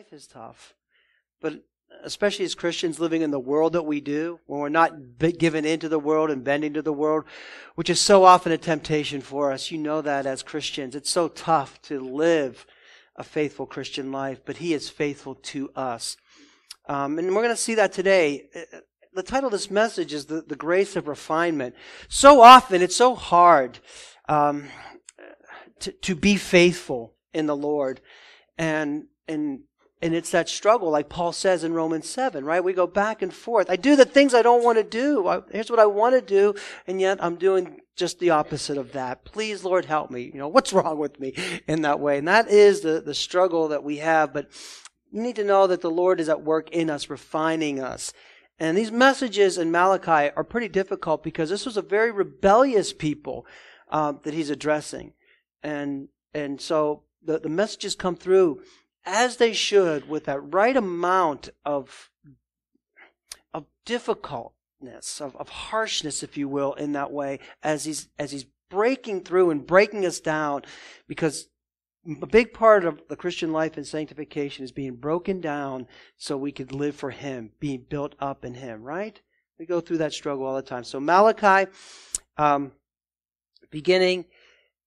[0.00, 0.74] life is tough.
[1.42, 1.62] But
[2.04, 5.90] especially as Christians living in the world that we do, when we're not given into
[5.90, 7.24] the world and bending to the world,
[7.74, 9.70] which is so often a temptation for us.
[9.70, 10.94] You know that as Christians.
[10.94, 12.64] It's so tough to live
[13.14, 16.16] a faithful Christian life, but He is faithful to us.
[16.88, 18.48] Um, and we're going to see that today.
[18.56, 18.78] Uh,
[19.12, 21.74] the title of this message is the, the Grace of Refinement.
[22.08, 23.80] So often, it's so hard
[24.30, 24.64] um,
[25.80, 28.00] to, to be faithful in the Lord.
[28.56, 29.64] And, and
[30.02, 32.64] and it's that struggle, like Paul says in Romans 7, right?
[32.64, 33.68] We go back and forth.
[33.68, 35.28] I do the things I don't want to do.
[35.28, 36.54] I, here's what I want to do,
[36.86, 39.26] and yet I'm doing just the opposite of that.
[39.26, 40.22] Please, Lord, help me.
[40.22, 41.34] You know, what's wrong with me
[41.68, 42.16] in that way?
[42.16, 44.32] And that is the, the struggle that we have.
[44.32, 44.48] But
[45.12, 48.14] you need to know that the Lord is at work in us, refining us.
[48.58, 53.46] And these messages in Malachi are pretty difficult because this was a very rebellious people
[53.90, 55.12] uh, that he's addressing.
[55.62, 58.62] And, and so the, the messages come through
[59.04, 62.10] as they should with that right amount of,
[63.52, 68.46] of difficultness, of, of harshness, if you will, in that way, as he's, as he's
[68.70, 70.62] breaking through and breaking us down
[71.06, 71.48] because
[72.22, 76.52] a big part of the Christian life and sanctification is being broken down so we
[76.52, 79.20] could live for Him, being built up in Him, right?
[79.58, 80.84] We go through that struggle all the time.
[80.84, 81.70] So Malachi,
[82.38, 82.72] um,
[83.70, 84.24] beginning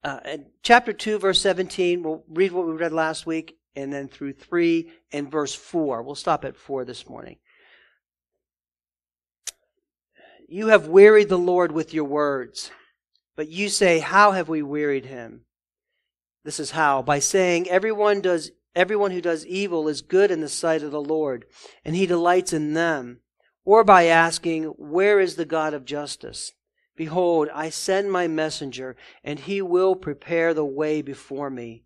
[0.04, 0.20] uh,
[0.64, 4.92] chapter 2, verse 17, we'll read what we read last week and then through 3
[5.12, 6.04] and verse 4.
[6.04, 7.38] We'll stop at 4 this morning.
[10.48, 12.72] You have wearied the Lord with your words,
[13.36, 15.46] but you say, How have we wearied him?
[16.44, 17.02] This is how.
[17.02, 21.02] By saying, Everyone does everyone who does evil is good in the sight of the
[21.02, 21.46] Lord,
[21.86, 23.20] and he delights in them.
[23.66, 26.52] Or by asking, Where is the God of justice?
[26.96, 31.86] Behold, I send my messenger, and he will prepare the way before me.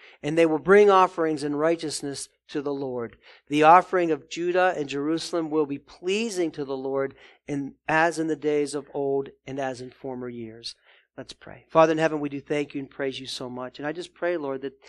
[0.23, 3.17] and they will bring offerings in righteousness to the Lord.
[3.47, 7.15] The offering of Judah and Jerusalem will be pleasing to the Lord
[7.47, 10.75] in, as in the days of old and as in former years.
[11.17, 11.65] Let's pray.
[11.69, 13.79] Father in heaven, we do thank you and praise you so much.
[13.79, 14.79] And I just pray, Lord, that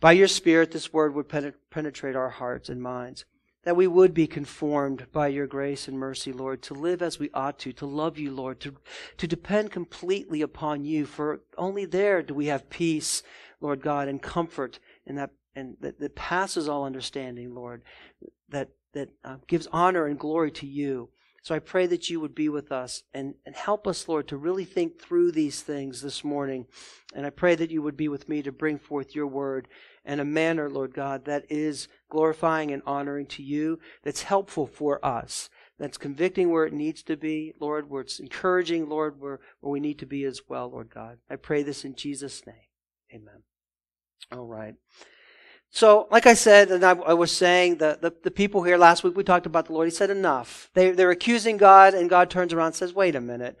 [0.00, 1.28] by your Spirit, this word would
[1.70, 3.24] penetrate our hearts and minds.
[3.64, 7.30] That we would be conformed by your grace and mercy, Lord, to live as we
[7.32, 8.76] ought to, to love you, Lord, to,
[9.16, 13.22] to depend completely upon you, for only there do we have peace
[13.64, 17.82] Lord God, and comfort and that and that, that passes all understanding, Lord,
[18.50, 21.08] that that uh, gives honor and glory to you.
[21.42, 24.36] So I pray that you would be with us and, and help us, Lord, to
[24.38, 26.66] really think through these things this morning.
[27.14, 29.68] And I pray that you would be with me to bring forth your word
[30.06, 35.04] in a manner, Lord God, that is glorifying and honoring to you, that's helpful for
[35.04, 39.72] us, that's convicting where it needs to be, Lord, where it's encouraging, Lord, where, where
[39.72, 41.18] we need to be as well, Lord God.
[41.28, 42.56] I pray this in Jesus' name.
[43.12, 43.42] Amen.
[44.32, 44.74] All right.
[45.70, 49.02] So, like I said, and I, I was saying, the, the, the, people here last
[49.02, 49.88] week, we talked about the Lord.
[49.88, 50.70] He said, enough.
[50.74, 53.58] They, they're accusing God, and God turns around and says, wait a minute.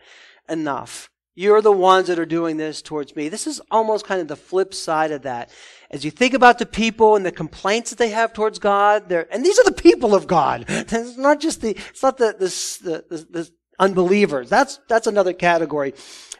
[0.48, 1.10] Enough.
[1.34, 3.28] You're the ones that are doing this towards me.
[3.28, 5.50] This is almost kind of the flip side of that.
[5.90, 9.44] As you think about the people and the complaints that they have towards God, and
[9.44, 10.66] these are the people of God.
[10.68, 13.50] It's not just the, it's not the, the, the, the
[13.80, 14.48] unbelievers.
[14.48, 15.94] That's, that's another category.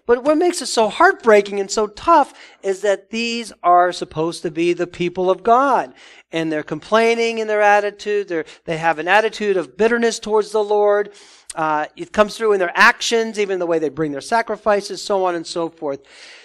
[0.06, 4.50] But what makes it so heartbreaking and so tough is that these are supposed to
[4.50, 5.94] be the people of God.
[6.30, 8.28] And they're complaining in their attitude.
[8.28, 11.12] They're, they have an attitude of bitterness towards the Lord.
[11.54, 15.24] Uh, it comes through in their actions, even the way they bring their sacrifices, so
[15.24, 16.00] on and so forth.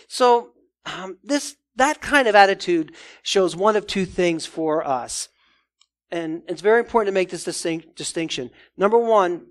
[0.07, 0.51] So,
[0.85, 5.29] um, this, that kind of attitude shows one of two things for us.
[6.11, 8.51] And it's very important to make this distinction.
[8.77, 9.47] Number one,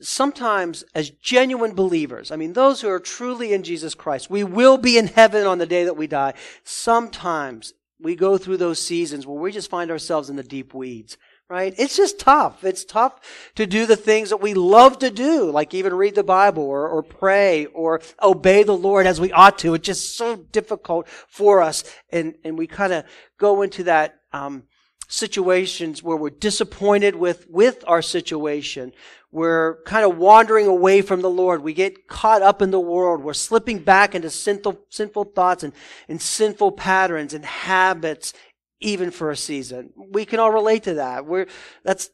[0.00, 4.78] sometimes as genuine believers, I mean, those who are truly in Jesus Christ, we will
[4.78, 6.34] be in heaven on the day that we die.
[6.64, 11.18] Sometimes we go through those seasons where we just find ourselves in the deep weeds,
[11.48, 11.74] right?
[11.76, 12.64] It's just tough.
[12.64, 13.20] It's tough
[13.56, 16.88] to do the things that we love to do, like even read the Bible or,
[16.88, 19.74] or pray or obey the Lord as we ought to.
[19.74, 21.84] It's just so difficult for us.
[22.10, 23.04] And, and we kind of
[23.38, 24.64] go into that, um,
[25.10, 28.92] situations where we're disappointed with, with our situation.
[29.32, 31.62] We're kind of wandering away from the Lord.
[31.62, 33.22] We get caught up in the world.
[33.22, 35.72] We're slipping back into sinful, sinful thoughts and,
[36.08, 38.32] and sinful patterns and habits,
[38.80, 39.92] even for a season.
[39.96, 41.26] We can all relate to that.
[41.26, 41.46] We're,
[41.84, 42.10] that's,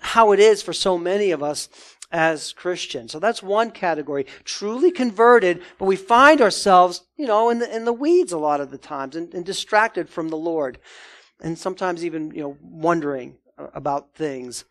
[0.00, 1.68] how it is for so many of us
[2.12, 3.12] as Christians.
[3.12, 4.26] So that's one category.
[4.44, 8.60] Truly converted, but we find ourselves, you know, in the, in the weeds a lot
[8.60, 10.78] of the times and, and distracted from the Lord.
[11.40, 13.36] And sometimes even, you know, wondering
[13.74, 14.64] about things.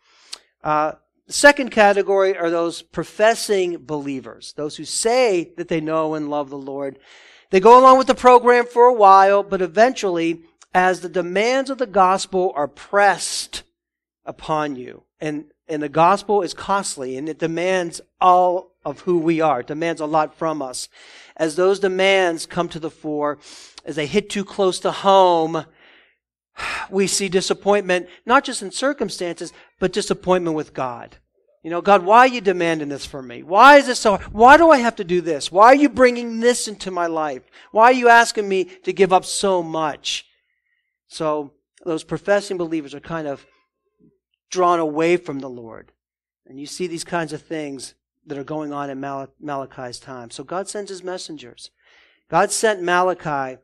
[0.64, 0.92] Uh,
[1.26, 6.50] the second category are those professing believers, those who say that they know and love
[6.50, 6.98] the Lord.
[7.50, 10.42] They go along with the program for a while, but eventually,
[10.72, 13.64] as the demands of the gospel are pressed
[14.24, 19.40] upon you, and, and the gospel is costly and it demands all of who we
[19.40, 20.88] are, it demands a lot from us.
[21.36, 23.38] As those demands come to the fore,
[23.84, 25.64] as they hit too close to home,
[26.90, 31.16] we see disappointment, not just in circumstances, but disappointment with God.
[31.62, 33.42] You know, God, why are you demanding this from me?
[33.42, 34.18] Why is this so?
[34.30, 35.50] Why do I have to do this?
[35.50, 37.42] Why are you bringing this into my life?
[37.72, 40.26] Why are you asking me to give up so much?
[41.08, 41.52] So,
[41.84, 43.46] those professing believers are kind of
[44.48, 45.90] drawn away from the Lord.
[46.46, 47.94] And you see these kinds of things
[48.26, 50.30] that are going on in Mal- Malachi's time.
[50.30, 51.70] So, God sends his messengers.
[52.30, 53.60] God sent Malachi.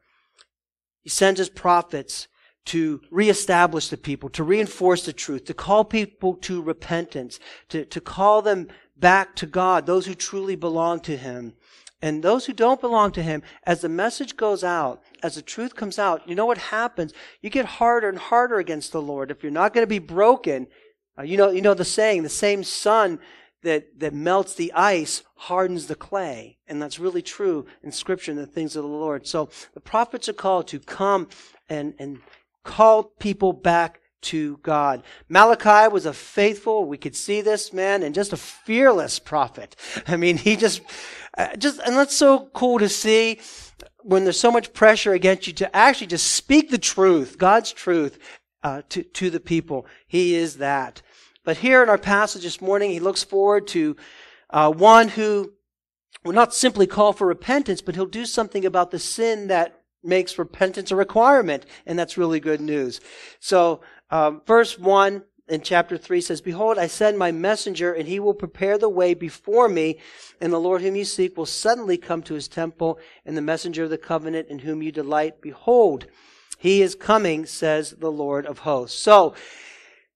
[1.03, 2.27] He sends his prophets
[2.67, 8.01] to reestablish the people, to reinforce the truth, to call people to repentance, to, to
[8.01, 11.55] call them back to God, those who truly belong to Him.
[12.01, 15.77] And those who don't belong to Him, as the message goes out, as the truth
[15.77, 17.13] comes out, you know what happens?
[17.41, 19.31] You get harder and harder against the Lord.
[19.31, 20.67] If you're not going to be broken,
[21.17, 23.21] uh, you know, you know the saying, the same sun
[23.63, 26.59] that, that melts the ice hardens the clay.
[26.67, 29.27] And that's really true in Scripture and the things of the Lord.
[29.27, 31.29] So the prophets are called to come
[31.69, 32.19] and, and
[32.65, 35.03] called people back to God.
[35.29, 39.77] Malachi was a faithful, we could see this man, and just a fearless prophet.
[40.07, 40.81] I mean, he just,
[41.37, 43.41] uh, just, and that's so cool to see
[44.03, 48.19] when there's so much pressure against you to actually just speak the truth, God's truth,
[48.63, 49.87] uh, to, to the people.
[50.07, 51.03] He is that.
[51.45, 53.97] But here in our passage this morning, he looks forward to
[54.51, 55.53] uh, one who
[56.25, 60.39] will not simply call for repentance, but he'll do something about the sin that makes
[60.39, 63.01] repentance a requirement, and that's really good news.
[63.41, 68.21] So, um, verse 1 in chapter 3 says, Behold, I send my messenger, and he
[68.21, 69.99] will prepare the way before me,
[70.41, 73.85] and the Lord whom you seek will suddenly come to his temple, and the messenger
[73.85, 76.07] of the covenant in whom you delight, behold,
[76.59, 78.99] he is coming, says the Lord of hosts.
[78.99, 79.35] So,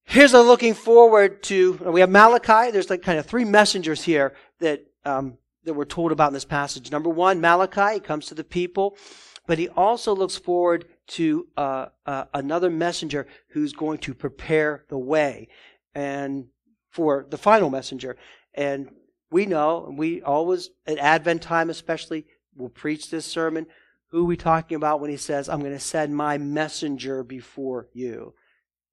[0.05, 4.35] here's a looking forward to, we have Malachi, there's like kind of three messengers here
[4.61, 6.93] that, um, that we're told about in this passage.
[6.93, 8.97] Number one, Malachi, comes to the people
[9.47, 14.99] but he also looks forward to uh, uh, another messenger who's going to prepare the
[14.99, 15.49] way
[15.95, 16.47] and
[16.91, 18.17] for the final messenger.
[18.55, 18.91] And
[19.31, 22.27] we know, and we always, at Advent time especially,
[22.57, 23.67] will preach this sermon.
[24.11, 27.89] Who are we talking about when he says, I'm going to send my messenger before
[27.93, 28.35] you?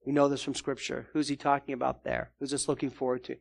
[0.06, 1.08] We know this from Scripture.
[1.14, 2.32] Who's he talking about there?
[2.40, 3.38] Who's this looking forward to?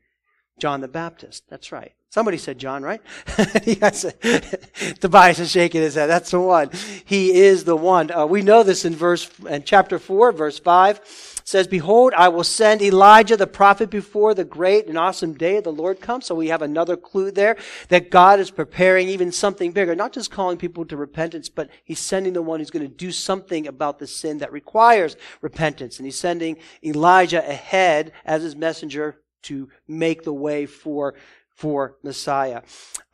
[0.59, 1.45] John the Baptist.
[1.49, 1.93] That's right.
[2.13, 3.01] Somebody said John, right?
[5.01, 6.09] Tobias is shaking his head.
[6.09, 6.71] That's the one.
[7.07, 8.11] He is the one.
[8.11, 11.41] Uh, we know this in verse, and chapter 4, verse 5.
[11.45, 15.65] Says, Behold, I will send Elijah the prophet before the great and awesome day of
[15.65, 16.27] the Lord comes.
[16.27, 17.57] So we have another clue there
[17.89, 21.99] that God is preparing even something bigger, not just calling people to repentance, but he's
[21.99, 25.99] sending the one who's going to do something about the sin that requires repentance.
[25.99, 31.15] And he's sending Elijah ahead as his messenger to make the way for
[31.55, 32.63] for Messiah.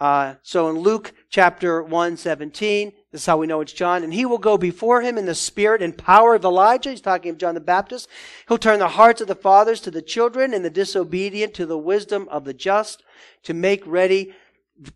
[0.00, 4.04] Uh, so in Luke chapter 1, 17, this is how we know it's John.
[4.04, 6.90] And he will go before him in the spirit and power of Elijah.
[6.90, 8.08] He's talking of John the Baptist.
[8.47, 11.76] He'll turn the hearts of the fathers to the children and the disobedient to the
[11.76, 13.02] wisdom of the just
[13.42, 14.32] to make ready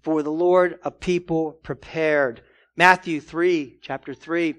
[0.02, 2.42] for the Lord a people prepared.
[2.76, 4.54] Matthew 3, chapter 3.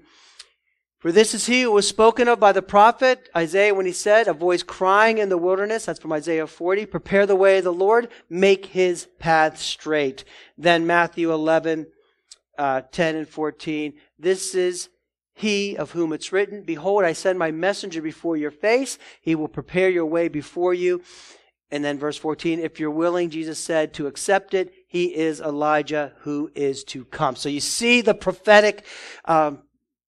[1.04, 4.26] For this is he who was spoken of by the prophet Isaiah when he said,
[4.26, 7.74] A voice crying in the wilderness, that's from Isaiah 40, prepare the way of the
[7.74, 10.24] Lord, make his path straight.
[10.56, 11.88] Then Matthew 11,
[12.56, 14.88] uh, 10 and 14, this is
[15.34, 18.96] he of whom it's written, Behold, I send my messenger before your face.
[19.20, 21.02] He will prepare your way before you.
[21.70, 26.14] And then verse 14, if you're willing, Jesus said, to accept it, he is Elijah
[26.20, 27.36] who is to come.
[27.36, 28.86] So you see the prophetic
[29.26, 29.64] um,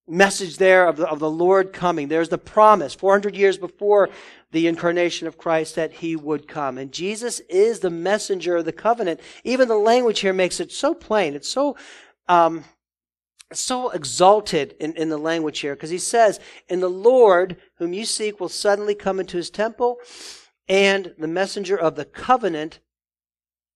[0.08, 2.08] message there of the, of the Lord coming.
[2.08, 4.08] There's the promise 400 years before
[4.52, 6.78] the incarnation of Christ that he would come.
[6.78, 9.20] And Jesus is the messenger of the covenant.
[9.44, 11.34] Even the language here makes it so plain.
[11.34, 11.76] It's so,
[12.28, 12.64] um,
[13.52, 18.04] so exalted in, in the language here because he says, And the Lord whom you
[18.04, 19.98] seek will suddenly come into his temple,
[20.68, 22.80] and the messenger of the covenant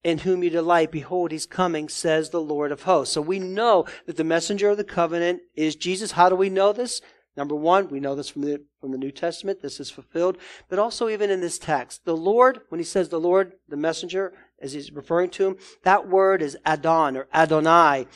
[0.02, 3.14] in whom you delight, behold, he's coming, says the Lord of hosts.
[3.14, 6.12] So we know that the messenger of the covenant is Jesus.
[6.12, 7.02] How do we know this?
[7.36, 9.62] Number one, we know this from the, from the New Testament.
[9.62, 10.36] This is fulfilled.
[10.68, 14.32] But also even in this text, the Lord, when he says the Lord, the messenger,
[14.60, 18.06] as he's referring to him, that word is Adon or Adonai.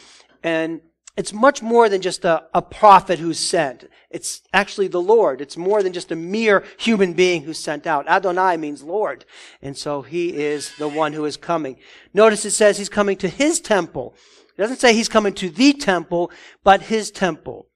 [0.43, 0.81] And
[1.17, 3.89] it's much more than just a, a prophet who's sent.
[4.11, 5.41] It's actually the Lord.
[5.41, 8.09] It's more than just a mere human being who's sent out.
[8.09, 9.25] Adonai means Lord.
[9.63, 11.77] And so he is the one who is coming.
[12.13, 14.17] Notice it says he's coming to his temple.
[14.57, 16.33] It doesn't say he's coming to the temple,
[16.65, 17.69] but his temple.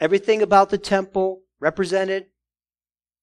[0.00, 2.26] Everything about the temple represented,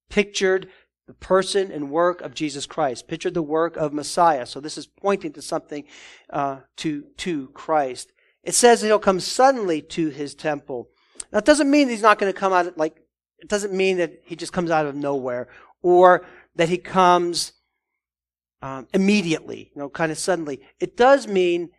[0.09, 0.69] pictured
[1.07, 4.45] the person and work of Jesus Christ, pictured the work of Messiah.
[4.45, 5.86] So this is pointing to something
[6.29, 8.12] uh, to to Christ.
[8.48, 10.88] It says he'll come suddenly to his temple.
[11.34, 12.96] Now, it doesn't mean he's not going to come out like,
[13.39, 15.50] it doesn't mean that he just comes out of nowhere
[15.82, 16.25] or
[16.56, 17.51] that he comes
[18.62, 20.62] um, immediately, you know, kind of suddenly.
[20.80, 21.72] It does mean,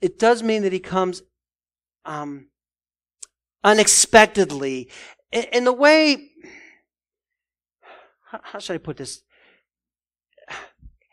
[0.00, 1.22] it does mean that he comes
[2.04, 2.46] um,
[3.64, 4.88] unexpectedly.
[5.32, 6.30] In, in the way,
[8.30, 9.24] how, how should I put this?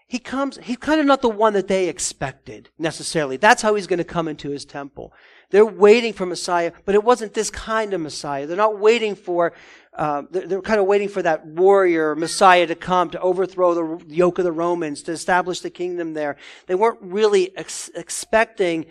[0.09, 3.37] He comes, he's kind of not the one that they expected necessarily.
[3.37, 5.13] That's how he's going to come into his temple.
[5.51, 8.47] They're waiting for Messiah, but it wasn't this kind of Messiah.
[8.47, 9.53] They're not waiting for,
[9.93, 14.39] uh, they're, kind of waiting for that warrior Messiah to come to overthrow the yoke
[14.39, 16.37] of the Romans, to establish the kingdom there.
[16.65, 18.87] They weren't really ex- expecting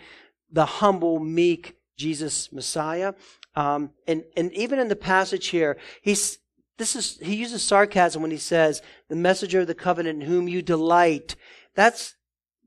[0.49, 3.13] the humble, meek Jesus Messiah.
[3.57, 6.37] Um, and, and even in the passage here, he's,
[6.79, 10.47] this is, he uses sarcasm when he says, the messenger of the covenant in whom
[10.47, 11.35] you delight.
[11.75, 12.15] That's,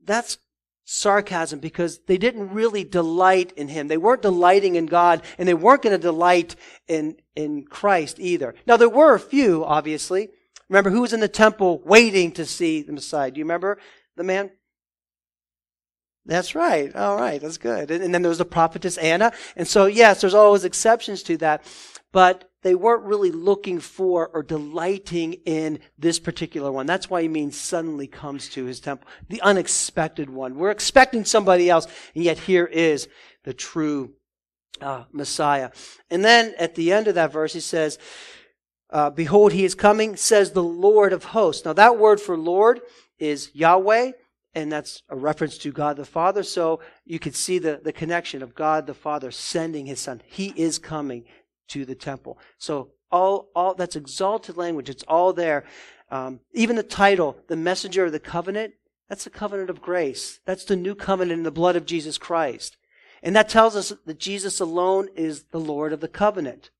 [0.05, 0.37] that's
[0.85, 3.87] sarcasm because they didn't really delight in him.
[3.87, 6.55] They weren't delighting in God and they weren't going to delight
[6.87, 8.53] in, in Christ either.
[8.67, 10.29] Now there were a few, obviously.
[10.69, 13.31] Remember who was in the temple waiting to see the Messiah?
[13.31, 13.79] Do you remember
[14.15, 14.51] the man?
[16.25, 16.95] That's right.
[16.95, 17.41] All right.
[17.41, 17.91] That's good.
[17.91, 19.33] And, and then there was the prophetess Anna.
[19.55, 21.65] And so, yes, there's always exceptions to that.
[22.11, 26.85] But they weren't really looking for or delighting in this particular one.
[26.85, 29.07] That's why he means suddenly comes to his temple.
[29.29, 30.55] The unexpected one.
[30.55, 33.07] We're expecting somebody else, and yet here is
[33.43, 34.13] the true
[34.81, 35.71] uh, Messiah.
[36.09, 37.99] And then at the end of that verse, he says,
[38.89, 41.65] uh, Behold, he is coming, says the Lord of hosts.
[41.65, 42.81] Now, that word for Lord
[43.19, 44.11] is Yahweh,
[44.55, 46.43] and that's a reference to God the Father.
[46.43, 50.21] So you can see the, the connection of God the Father sending his Son.
[50.25, 51.25] He is coming
[51.69, 52.37] to the temple.
[52.57, 54.89] So all, all that's exalted language.
[54.89, 55.65] It's all there.
[56.09, 58.73] Um, even the title, the messenger of the covenant,
[59.09, 60.39] that's the covenant of grace.
[60.45, 62.77] That's the new covenant in the blood of Jesus Christ.
[63.21, 66.71] And that tells us that Jesus alone is the Lord of the covenant.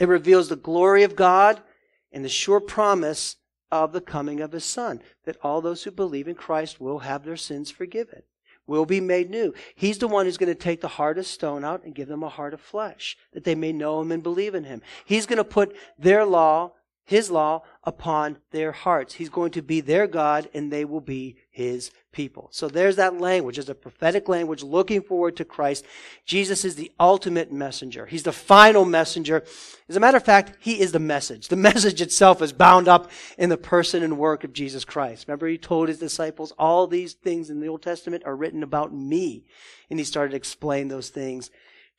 [0.00, 1.62] It reveals the glory of God
[2.10, 3.36] and the sure promise
[3.70, 7.24] of the coming of his son, that all those who believe in Christ will have
[7.24, 8.22] their sins forgiven
[8.66, 9.54] will be made new.
[9.74, 12.22] He's the one who's going to take the heart of stone out and give them
[12.22, 14.82] a heart of flesh, that they may know him and believe in him.
[15.04, 16.72] He's going to put their law,
[17.04, 19.14] his law, upon their hearts.
[19.14, 22.48] He's going to be their God and they will be his people.
[22.52, 23.56] So there's that language.
[23.56, 25.84] There's a prophetic language looking forward to Christ.
[26.24, 28.06] Jesus is the ultimate messenger.
[28.06, 29.44] He's the final messenger.
[29.88, 31.48] As a matter of fact, he is the message.
[31.48, 35.26] The message itself is bound up in the person and work of Jesus Christ.
[35.28, 38.94] Remember, he told his disciples, all these things in the Old Testament are written about
[38.94, 39.44] me.
[39.90, 41.50] And he started to explain those things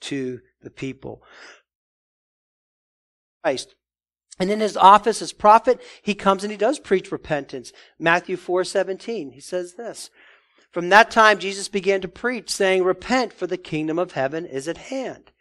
[0.01, 1.21] to the people.
[3.43, 3.75] Christ.
[4.37, 7.71] And in his office as prophet, he comes and he does preach repentance.
[7.97, 9.31] Matthew 4:17.
[9.31, 10.09] He says this.
[10.71, 14.67] From that time Jesus began to preach saying, "Repent for the kingdom of heaven is
[14.67, 15.31] at hand."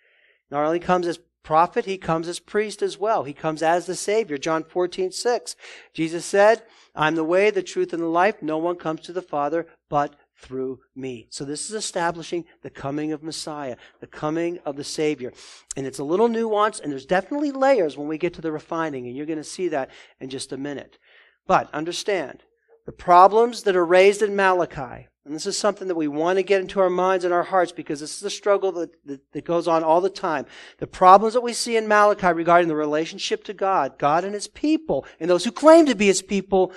[0.51, 3.25] Not only comes as prophet, he comes as priest as well.
[3.25, 4.39] He comes as the savior.
[4.39, 5.57] John 14:6.
[5.93, 6.63] Jesus said,
[6.95, 8.43] "I'm the way, the truth and the life.
[8.43, 11.27] No one comes to the Father but through me.
[11.31, 15.33] So this is establishing the coming of Messiah, the coming of the Savior.
[15.75, 19.07] And it's a little nuanced, and there's definitely layers when we get to the refining,
[19.07, 20.99] and you're going to see that in just a minute.
[21.47, 22.43] But understand,
[22.85, 26.43] the problems that are raised in Malachi, and this is something that we want to
[26.43, 29.45] get into our minds and our hearts because this is a struggle that, that, that,
[29.47, 30.45] goes on all the time.
[30.79, 34.49] The problems that we see in Malachi regarding the relationship to God, God and His
[34.49, 36.73] people, and those who claim to be His people,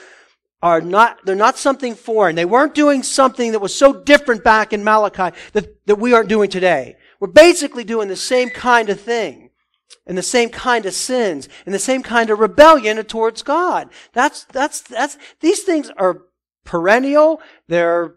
[0.61, 2.35] are not, they're not something foreign.
[2.35, 6.29] They weren't doing something that was so different back in Malachi that, that we aren't
[6.29, 6.97] doing today.
[7.19, 9.51] We're basically doing the same kind of thing
[10.05, 13.89] and the same kind of sins and the same kind of rebellion towards God.
[14.13, 16.23] That's, that's, that's, these things are
[16.63, 17.41] perennial.
[17.67, 18.15] They're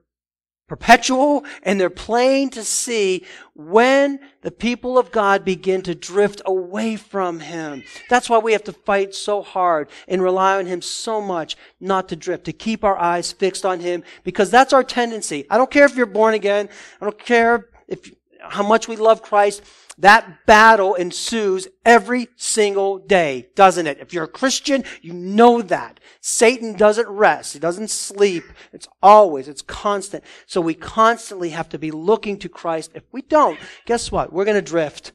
[0.70, 6.94] perpetual and they're plain to see when the people of God begin to drift away
[6.94, 7.82] from Him.
[8.08, 12.08] That's why we have to fight so hard and rely on Him so much not
[12.10, 15.44] to drift, to keep our eyes fixed on Him because that's our tendency.
[15.50, 16.68] I don't care if you're born again.
[17.00, 18.08] I don't care if,
[18.40, 19.62] how much we love Christ.
[20.00, 23.98] That battle ensues every single day, doesn't it?
[24.00, 26.00] If you're a Christian, you know that.
[26.22, 27.52] Satan doesn't rest.
[27.52, 28.44] He doesn't sleep.
[28.72, 30.24] It's always, it's constant.
[30.46, 32.92] So we constantly have to be looking to Christ.
[32.94, 34.32] If we don't, guess what?
[34.32, 35.12] We're going to drift.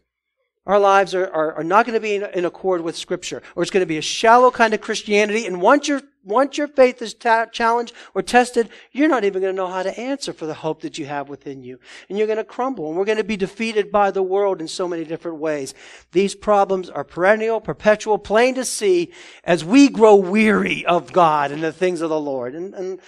[0.66, 3.62] Our lives are, are, are not going to be in, in, accord with Scripture, or
[3.62, 5.46] it's going to be a shallow kind of Christianity.
[5.46, 9.54] And once your once your faith is ta- challenged or tested, you're not even going
[9.54, 11.80] to know how to answer for the hope that you have within you,
[12.10, 12.88] and you're going to crumble.
[12.88, 15.76] And we're going to be defeated by the world in so many different ways.
[16.14, 21.62] These problems are perennial, perpetual, plain to see as we grow weary of God and
[21.62, 22.56] the things of the Lord.
[22.56, 23.00] And, and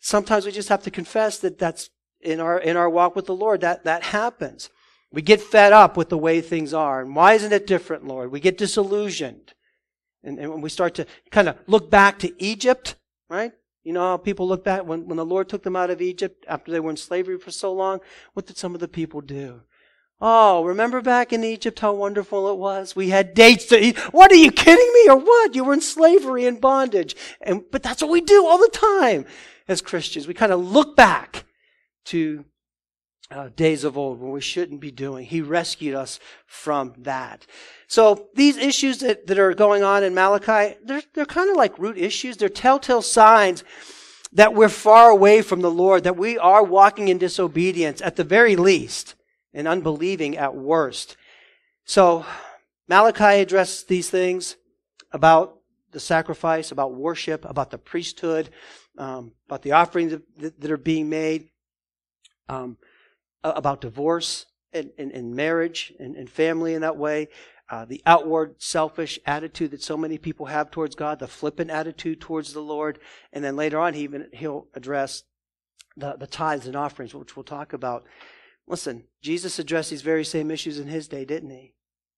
[0.00, 1.90] sometimes we just have to confess that that's
[2.20, 4.68] in our in our walk with the Lord that that happens.
[5.14, 7.00] We get fed up with the way things are.
[7.00, 8.32] And why isn't it different, Lord?
[8.32, 9.54] We get disillusioned.
[10.24, 12.96] And, and when we start to kind of look back to Egypt,
[13.28, 13.52] right?
[13.84, 16.44] You know how people look back when, when the Lord took them out of Egypt
[16.48, 18.00] after they were in slavery for so long?
[18.32, 19.60] What did some of the people do?
[20.20, 22.96] Oh, remember back in Egypt how wonderful it was?
[22.96, 23.98] We had dates to eat.
[24.12, 25.54] What are you kidding me or what?
[25.54, 27.14] You were in slavery and bondage.
[27.40, 29.26] And, but that's what we do all the time
[29.68, 30.26] as Christians.
[30.26, 31.44] We kind of look back
[32.06, 32.44] to
[33.30, 35.24] uh, days of old when we shouldn't be doing.
[35.24, 37.46] He rescued us from that.
[37.86, 41.78] So these issues that, that are going on in Malachi, they're, they're kind of like
[41.78, 42.36] root issues.
[42.36, 43.64] They're telltale signs
[44.32, 48.24] that we're far away from the Lord, that we are walking in disobedience at the
[48.24, 49.14] very least
[49.52, 51.16] and unbelieving at worst.
[51.84, 52.26] So
[52.88, 54.56] Malachi addressed these things
[55.12, 55.58] about
[55.92, 58.50] the sacrifice, about worship, about the priesthood,
[58.98, 61.48] um, about the offerings that, that are being made.
[62.48, 62.76] Um,
[63.44, 67.28] about divorce and, and, and marriage and, and, family in that way.
[67.70, 72.20] Uh, the outward selfish attitude that so many people have towards God, the flippant attitude
[72.20, 72.98] towards the Lord,
[73.32, 75.24] and then later on he even he'll address
[75.96, 78.04] the, the tithes and offerings, which we'll talk about.
[78.66, 81.74] Listen, Jesus addressed these very same issues in his day, didn't he?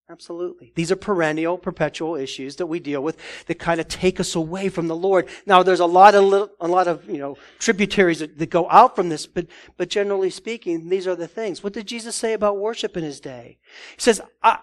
[0.09, 0.73] Absolutely.
[0.77, 4.69] These are perennial, perpetual issues that we deal with that kind of take us away
[4.69, 5.29] from the Lord.
[5.47, 8.71] Now, there's a lot of little, a lot of you know tributaries that, that go
[8.71, 11.65] out from this, but but generally speaking, these are the things.
[11.65, 13.59] What did Jesus say about worship in his day?
[13.97, 14.61] He says, "I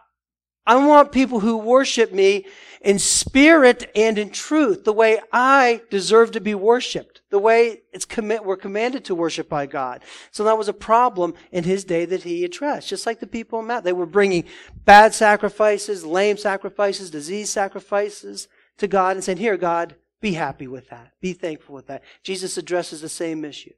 [0.65, 2.45] I want people who worship me
[2.83, 8.05] in spirit and in truth, the way I deserve to be worshiped, the way it's
[8.05, 10.03] commit, we're commanded to worship by God.
[10.31, 13.59] So that was a problem in his day that he addressed, just like the people
[13.59, 13.85] in Matt.
[13.85, 14.43] They were bringing
[14.83, 20.89] bad sacrifices, lame sacrifices, disease sacrifices to God and saying, here, God, be happy with
[20.89, 21.13] that.
[21.21, 22.03] Be thankful with that.
[22.21, 23.73] Jesus addresses the same issue.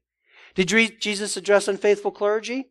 [0.55, 0.67] Did
[0.99, 2.69] Jesus address unfaithful clergy?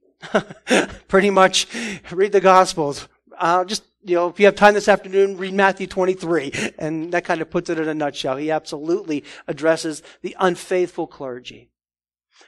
[1.09, 1.69] Pretty much
[2.11, 3.09] read the Gospels.
[3.37, 6.53] Uh, just you know, if you have time this afternoon, read Matthew 23.
[6.79, 8.37] And that kind of puts it in a nutshell.
[8.37, 11.71] He absolutely addresses the unfaithful clergy.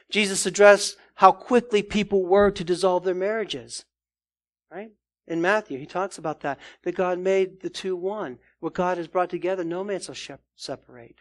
[0.09, 3.85] Jesus addressed how quickly people were to dissolve their marriages.
[4.71, 4.91] Right?
[5.25, 6.59] In Matthew, he talks about that.
[6.83, 8.39] That God made the two one.
[8.59, 11.17] What God has brought together, no man shall separate.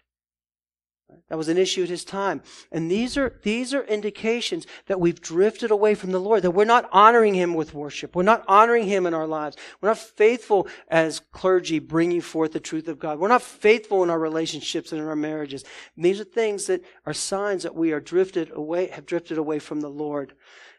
[1.29, 2.42] That was an issue at his time.
[2.71, 6.64] And these are, these are indications that we've drifted away from the Lord, that we're
[6.64, 8.14] not honoring him with worship.
[8.14, 9.57] We're not honoring him in our lives.
[9.81, 13.19] We're not faithful as clergy bringing forth the truth of God.
[13.19, 15.64] We're not faithful in our relationships and in our marriages.
[15.97, 19.59] And these are things that are signs that we are drifted away, have drifted away
[19.59, 20.35] from the Lord.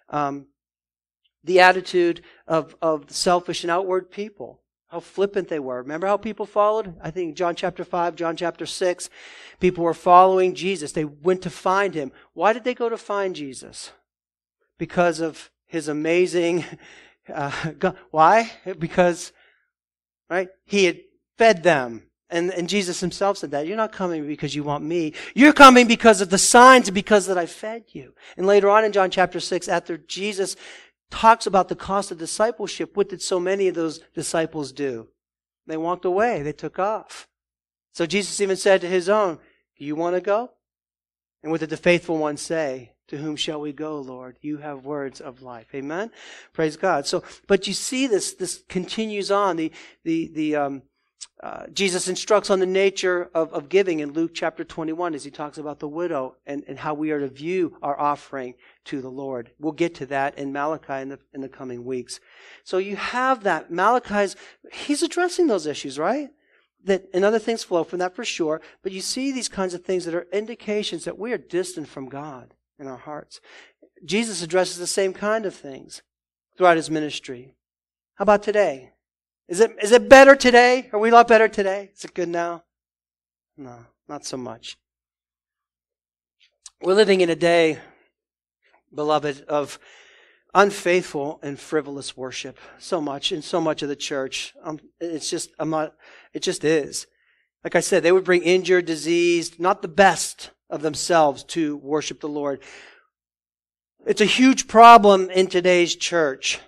[0.09, 0.47] Um,
[1.43, 5.81] the attitude of, of selfish and outward people how flippant they were.
[5.81, 6.95] Remember how people followed?
[7.01, 9.09] I think John chapter 5, John chapter 6.
[9.59, 10.93] People were following Jesus.
[10.93, 12.11] They went to find him.
[12.33, 13.91] Why did they go to find Jesus?
[14.77, 16.65] Because of his amazing.
[17.29, 17.97] Uh, God.
[18.09, 18.49] Why?
[18.79, 19.33] Because,
[20.29, 20.47] right?
[20.63, 21.01] He had
[21.37, 22.03] fed them.
[22.29, 23.67] And, and Jesus himself said that.
[23.67, 25.11] You're not coming because you want me.
[25.33, 28.13] You're coming because of the signs because that I fed you.
[28.37, 30.55] And later on in John chapter 6, after Jesus
[31.09, 35.07] talks about the cost of discipleship, what did so many of those disciples do?
[35.65, 37.27] They walked away, they took off.
[37.93, 39.39] So Jesus even said to his own,
[39.77, 40.51] Do you want to go?
[41.43, 42.93] And what did the faithful ones say?
[43.07, 44.37] To whom shall we go, Lord?
[44.41, 45.67] You have words of life.
[45.73, 46.11] Amen.
[46.51, 47.07] Praise God.
[47.07, 48.33] So, but you see this.
[48.33, 49.55] This continues on.
[49.55, 49.71] The
[50.03, 50.81] the the um,
[51.41, 55.29] uh, Jesus instructs on the nature of, of giving in Luke chapter 21 as he
[55.29, 59.09] talks about the widow and, and how we are to view our offering to the
[59.09, 59.51] Lord.
[59.59, 62.19] We'll get to that in Malachi in the, in the coming weeks.
[62.63, 63.69] So you have that.
[63.69, 64.35] Malachi's,
[64.73, 66.29] he's addressing those issues, right?
[66.85, 68.59] That, and other things flow from that for sure.
[68.81, 72.09] But you see these kinds of things that are indications that we are distant from
[72.09, 73.41] God in our hearts.
[74.03, 76.01] Jesus addresses the same kind of things
[76.57, 77.53] throughout his ministry.
[78.15, 78.93] How about today?
[79.47, 80.89] Is it, is it better today?
[80.91, 81.91] Are we a lot better today?
[81.95, 82.63] Is it good now?
[83.55, 84.77] No, not so much.
[86.81, 87.79] We're living in a day,
[88.93, 89.79] beloved, of
[90.53, 94.53] unfaithful and frivolous worship so much in so much of the church.
[94.63, 95.95] Um, it's just, I'm not,
[96.33, 97.07] it just is.
[97.63, 102.19] Like I said, they would bring injured, diseased, not the best of themselves to worship
[102.19, 102.59] the Lord.
[104.05, 106.59] It's a huge problem in today's church.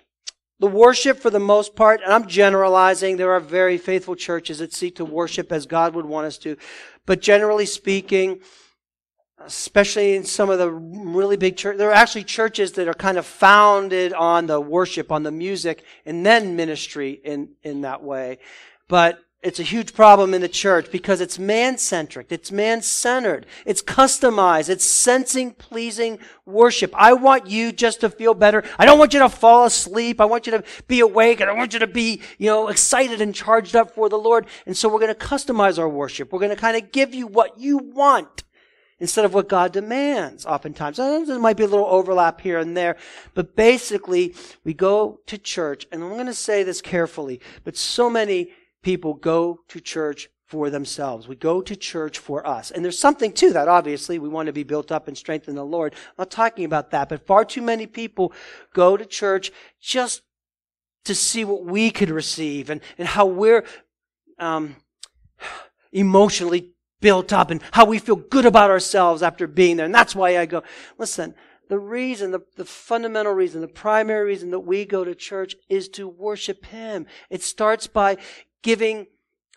[0.60, 4.74] The worship, for the most part, and I'm generalizing, there are very faithful churches that
[4.74, 6.58] seek to worship as God would want us to.
[7.06, 8.40] But generally speaking,
[9.42, 13.16] especially in some of the really big churches, there are actually churches that are kind
[13.16, 18.38] of founded on the worship, on the music, and then ministry in, in that way.
[18.86, 22.26] But it's a huge problem in the church because it's man-centric.
[22.30, 23.46] It's man-centered.
[23.64, 24.68] It's customized.
[24.68, 26.92] It's sensing pleasing worship.
[26.94, 28.62] I want you just to feel better.
[28.78, 30.20] I don't want you to fall asleep.
[30.20, 33.22] I want you to be awake and I want you to be, you know, excited
[33.22, 34.46] and charged up for the Lord.
[34.66, 36.32] And so we're going to customize our worship.
[36.32, 38.44] We're going to kind of give you what you want
[38.98, 40.98] instead of what God demands oftentimes.
[40.98, 42.98] There might be a little overlap here and there,
[43.32, 48.10] but basically we go to church and I'm going to say this carefully, but so
[48.10, 48.50] many
[48.82, 51.28] people go to church for themselves.
[51.28, 52.72] We go to church for us.
[52.72, 54.18] And there's something to that, obviously.
[54.18, 55.94] We want to be built up and strengthened in the Lord.
[55.94, 58.32] I'm not talking about that, but far too many people
[58.74, 60.22] go to church just
[61.04, 63.64] to see what we could receive and, and how we're
[64.38, 64.76] um,
[65.92, 69.86] emotionally built up and how we feel good about ourselves after being there.
[69.86, 70.62] And that's why I go.
[70.98, 71.34] Listen,
[71.68, 75.88] the reason, the, the fundamental reason, the primary reason that we go to church is
[75.90, 77.06] to worship Him.
[77.30, 78.16] It starts by
[78.62, 79.06] giving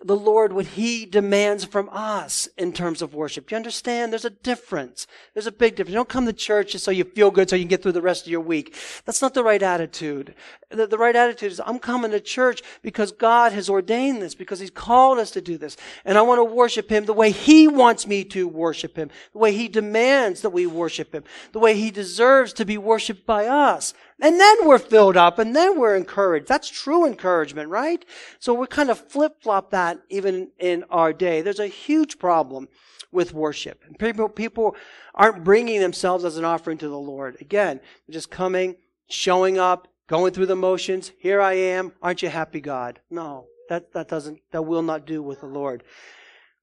[0.04, 3.48] the Lord what He demands from us in terms of worship.
[3.48, 4.12] Do you understand?
[4.12, 5.08] There's a difference.
[5.34, 5.92] There's a big difference.
[5.92, 7.94] You don't come to church just so you feel good so you can get through
[7.94, 8.76] the rest of your week.
[9.06, 10.36] That's not the right attitude.
[10.72, 14.60] The, the right attitude is I'm coming to church because God has ordained this, because
[14.60, 15.78] He's called us to do this.
[16.06, 19.39] And I want to worship Him the way He wants me to worship Him, the
[19.39, 23.46] way He demands that we worship Him, the way He deserves to be worshiped by
[23.46, 23.94] us.
[24.21, 26.47] And then we're filled up and then we're encouraged.
[26.47, 28.06] That's true encouragement, right?
[28.39, 31.41] So we kind of flip flop that even in our day.
[31.41, 32.67] There's a huge problem
[33.12, 33.84] with worship.
[33.99, 34.76] People, people
[35.13, 37.38] aren't bringing themselves as an offering to the Lord.
[37.41, 38.76] Again, just coming,
[39.10, 41.12] showing up, going through the motions.
[41.19, 41.93] Here I am.
[42.02, 42.99] Aren't you happy, God?
[43.10, 45.84] No, that, that doesn't, that will not do with the Lord.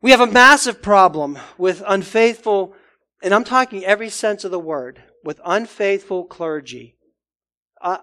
[0.03, 2.75] We have a massive problem with unfaithful,
[3.23, 6.97] and I'm talking every sense of the word, with unfaithful clergy.
[7.81, 7.99] Uh,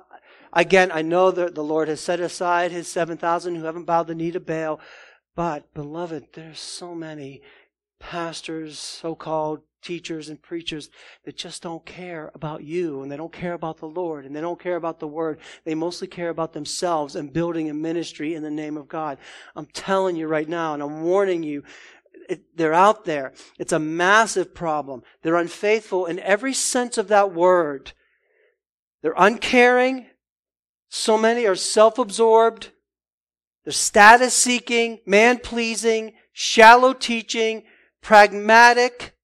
[0.54, 4.16] again, I know that the Lord has set aside his 7,000 who haven't bowed the
[4.16, 4.80] knee to Baal,
[5.36, 7.42] but beloved, there's so many
[8.00, 10.90] pastors, so-called teachers and preachers
[11.24, 14.42] that just don't care about you and they don't care about the Lord and they
[14.42, 15.40] don't care about the word.
[15.64, 19.18] They mostly care about themselves and building a ministry in the name of God.
[19.56, 21.64] I'm telling you right now and I'm warning you,
[22.28, 23.34] it, they're out there.
[23.58, 25.04] It's a massive problem.
[25.22, 27.94] They're unfaithful in every sense of that word.
[29.08, 30.08] They're uncaring.
[30.90, 32.72] So many are self-absorbed.
[33.64, 37.64] They're status seeking, man pleasing, shallow teaching,
[38.02, 39.16] pragmatic.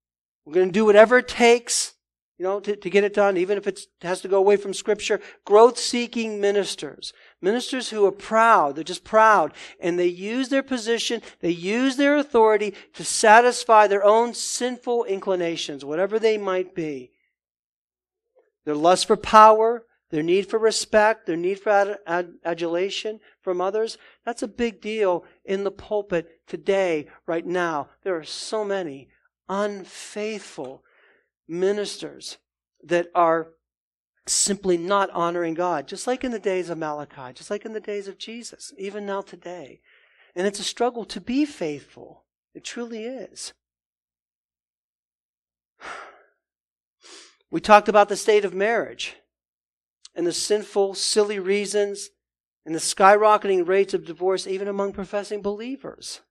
[0.45, 1.95] We're going to do whatever it takes,
[2.37, 4.73] you know, to, to get it done, even if it has to go away from
[4.73, 5.19] scripture.
[5.43, 7.11] Growth seeking ministers.
[7.41, 8.75] Ministers who are proud.
[8.75, 9.51] They're just proud.
[9.81, 15.83] And they use their position, they use their authority to satisfy their own sinful inclinations,
[15.83, 17.12] whatever they might be.
[18.65, 23.59] Their lust for power, their need for respect, their need for ad- ad- adulation from
[23.59, 27.89] others, that's a big deal in the pulpit today, right now.
[28.03, 29.09] There are so many
[29.49, 30.83] unfaithful
[31.47, 32.37] ministers
[32.83, 33.49] that are
[34.25, 37.79] simply not honoring God, just like in the days of Malachi, just like in the
[37.79, 39.81] days of Jesus, even now today.
[40.35, 42.23] And it's a struggle to be faithful.
[42.53, 43.53] It truly is.
[47.53, 49.15] We talked about the state of marriage
[50.15, 52.09] and the sinful, silly reasons
[52.65, 56.21] and the skyrocketing rates of divorce even among professing believers.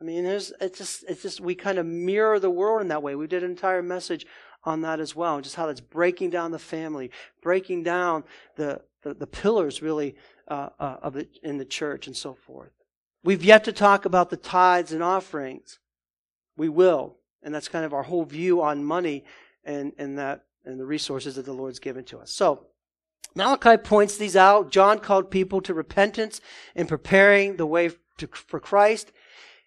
[0.00, 3.14] I mean, it's just, it's just, we kind of mirror the world in that way.
[3.14, 4.26] We did an entire message
[4.64, 8.24] on that as well, just how that's breaking down the family, breaking down
[8.56, 10.16] the, the, the pillars really
[10.48, 12.72] uh, uh, of it in the church and so forth.
[13.22, 15.78] We've yet to talk about the tithes and offerings.
[16.56, 17.18] We will.
[17.40, 19.22] And that's kind of our whole view on money
[19.64, 22.30] and, and that and the resources that the Lord's given to us.
[22.30, 22.66] So,
[23.34, 24.70] Malachi points these out.
[24.70, 26.40] John called people to repentance
[26.74, 29.12] and preparing the way to, for Christ.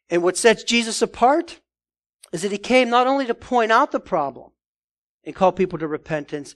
[0.10, 1.60] And what sets Jesus apart
[2.32, 4.52] is that he came not only to point out the problem
[5.24, 6.56] and call people to repentance,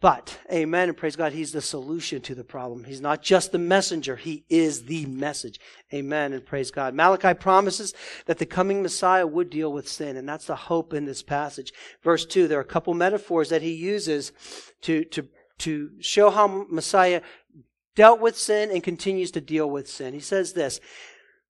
[0.00, 2.84] but, amen and praise God, he's the solution to the problem.
[2.84, 5.60] He's not just the messenger, he is the message.
[5.92, 6.94] Amen and praise God.
[6.94, 7.94] Malachi promises
[8.26, 11.72] that the coming Messiah would deal with sin, and that's the hope in this passage.
[12.02, 14.32] Verse 2, there are a couple metaphors that he uses
[14.82, 15.28] to, to
[15.60, 17.22] to show how Messiah
[17.94, 20.14] dealt with sin and continues to deal with sin.
[20.14, 20.80] He says this,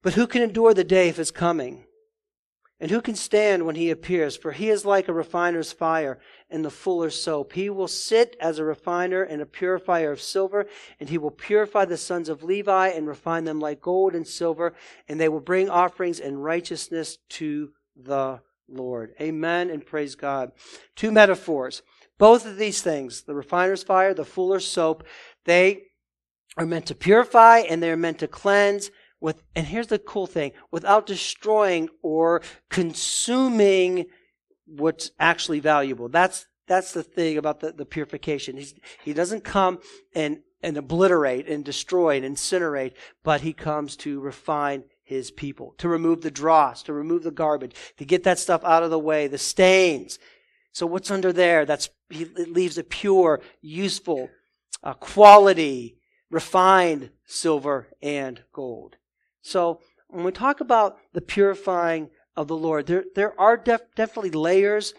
[0.02, 1.84] but who can endure the day of his coming?
[2.80, 4.36] And who can stand when he appears?
[4.36, 7.52] For he is like a refiner's fire and the fuller's soap.
[7.52, 10.66] He will sit as a refiner and a purifier of silver,
[10.98, 14.72] and he will purify the sons of Levi and refine them like gold and silver,
[15.08, 19.12] and they will bring offerings and righteousness to the Lord.
[19.20, 20.52] Amen and praise God.
[20.96, 21.82] Two metaphors.
[22.16, 25.04] Both of these things, the refiner's fire, the fuller's soap,
[25.44, 25.82] they
[26.56, 28.90] are meant to purify and they're meant to cleanse
[29.20, 34.06] with, and here's the cool thing, without destroying or consuming
[34.66, 36.08] what's actually valuable.
[36.08, 38.56] That's, that's the thing about the, the purification.
[38.56, 39.78] He's, he doesn't come
[40.14, 45.88] and, and obliterate and destroy and incinerate, but he comes to refine his people, to
[45.88, 49.26] remove the dross, to remove the garbage, to get that stuff out of the way,
[49.26, 50.20] the stains.
[50.72, 51.66] So what's under there?
[51.66, 54.30] That's, it leaves a pure, useful,
[54.84, 55.96] uh, quality,
[56.30, 58.96] refined silver and gold.
[59.42, 64.30] So when we talk about the purifying of the Lord, there, there are def- definitely
[64.30, 64.94] layers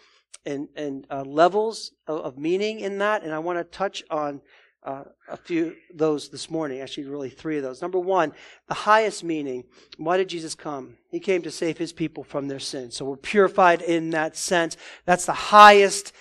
[0.45, 4.41] and, and uh, levels of, of, meaning in that, and I want to touch on
[4.83, 6.79] uh, a few those this morning.
[6.79, 7.81] Actually, really three of those.
[7.81, 8.33] Number one,
[8.67, 9.63] the highest meaning.
[9.97, 10.97] Why did Jesus come?
[11.11, 12.95] He came to save his people from their sins.
[12.95, 14.77] So we're purified in that sense.
[15.05, 16.13] That's the highest,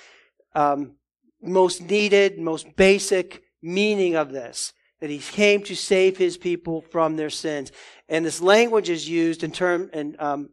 [0.55, 0.97] um,
[1.43, 7.17] most needed, most basic meaning of this that he came to save his people from
[7.17, 7.73] their sins.
[8.09, 10.51] And this language is used in term in um,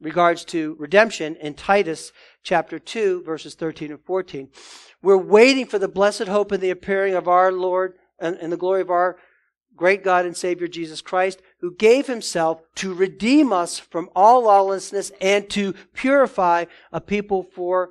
[0.00, 4.48] regards to redemption in Titus chapter 2, verses 13 and 14.
[5.02, 8.56] We're waiting for the blessed hope and the appearing of our Lord and, and the
[8.56, 9.18] glory of our
[9.76, 15.12] great God and Savior Jesus Christ, who gave himself to redeem us from all lawlessness
[15.20, 17.90] and to purify a people for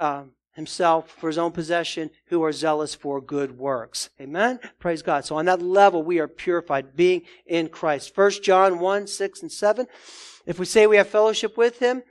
[0.00, 4.10] um, himself for his own possession who are zealous for good works.
[4.20, 4.60] Amen?
[4.78, 5.24] Praise God.
[5.24, 8.16] So on that level, we are purified, being in Christ.
[8.16, 9.86] 1 John 1, 6 and 7.
[10.46, 12.02] If we say we have fellowship with him,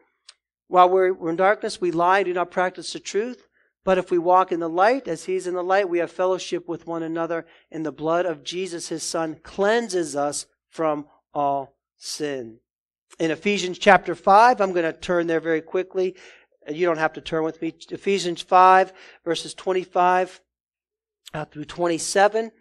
[0.67, 3.45] while we're, we're in darkness, we lie, do not practice the truth.
[3.83, 6.67] But if we walk in the light, as he's in the light, we have fellowship
[6.67, 12.59] with one another, and the blood of Jesus, his son, cleanses us from all sin.
[13.19, 16.15] In Ephesians chapter 5, I'm going to turn there very quickly
[16.69, 17.73] you don't have to turn with me.
[17.89, 18.93] Ephesians 5,
[19.25, 20.41] verses 25
[21.33, 22.51] uh, through 27.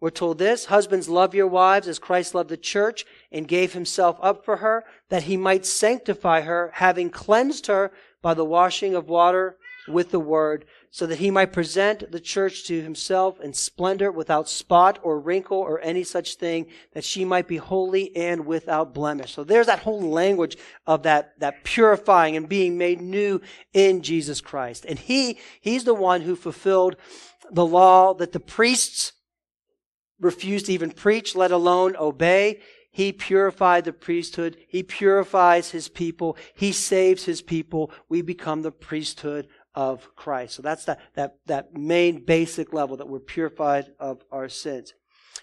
[0.00, 4.18] We're told this Husbands, love your wives as Christ loved the church and gave himself
[4.20, 9.08] up for her, that he might sanctify her, having cleansed her by the washing of
[9.08, 9.56] water
[9.88, 14.48] with the word, so that he might present the church to himself in splendor without
[14.48, 19.34] spot or wrinkle or any such thing, that she might be holy and without blemish.
[19.34, 23.40] So there's that whole language of that, that purifying and being made new
[23.72, 24.86] in Jesus Christ.
[24.88, 26.94] And he, he's the one who fulfilled
[27.50, 29.14] the law that the priests
[30.20, 32.60] refused to even preach, let alone obey.
[32.92, 34.56] He purified the priesthood.
[34.68, 36.36] He purifies his people.
[36.54, 37.90] He saves his people.
[38.08, 40.54] We become the priesthood of Christ.
[40.54, 44.94] So that's that, that, that main basic level that we're purified of our sins.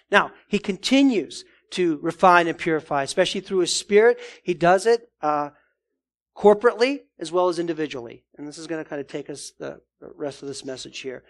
[0.09, 4.19] Now, he continues to refine and purify, especially through his spirit.
[4.43, 5.51] He does it, uh,
[6.35, 8.23] corporately as well as individually.
[8.37, 9.81] And this is going to kind of take us the
[10.15, 11.23] rest of this message here.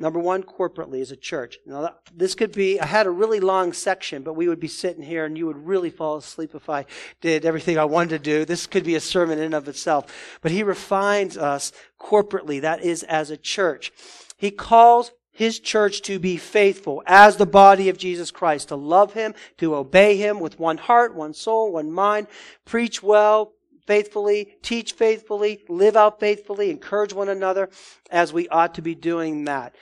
[0.00, 1.58] Number one, corporately as a church.
[1.66, 5.02] Now, this could be, I had a really long section, but we would be sitting
[5.02, 6.86] here and you would really fall asleep if I
[7.20, 8.44] did everything I wanted to do.
[8.44, 10.38] This could be a sermon in and of itself.
[10.40, 13.90] But he refines us corporately, that is, as a church.
[14.36, 19.14] He calls his church to be faithful as the body of Jesus Christ, to love
[19.14, 22.28] him, to obey him with one heart, one soul, one mind,
[22.64, 23.52] preach well,
[23.88, 27.70] faithfully, teach faithfully, live out faithfully, encourage one another
[28.10, 29.74] as we ought to be doing that.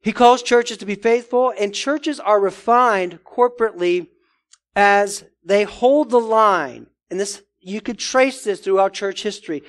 [0.00, 4.06] He calls churches to be faithful, and churches are refined corporately
[4.76, 6.86] as they hold the line.
[7.10, 9.64] And this, you could trace this throughout church history.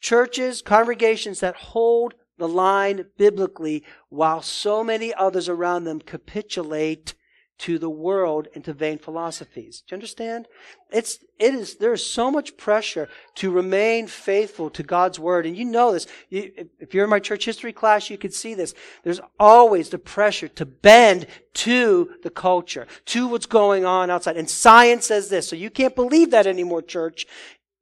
[0.00, 7.14] Churches, congregations that hold the line biblically while so many others around them capitulate
[7.62, 9.82] to the world and to vain philosophies.
[9.86, 10.48] Do you understand?
[10.90, 15.46] It's, it is, there is so much pressure to remain faithful to God's word.
[15.46, 16.08] And you know this.
[16.28, 18.74] You, if you're in my church history class, you can see this.
[19.04, 24.36] There's always the pressure to bend to the culture, to what's going on outside.
[24.36, 25.48] And science says this.
[25.48, 27.26] So you can't believe that anymore, church.